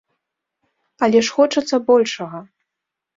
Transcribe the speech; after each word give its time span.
Але 1.07 1.19
ж 1.27 1.35
хочацца 1.35 1.75
большага. 1.91 2.39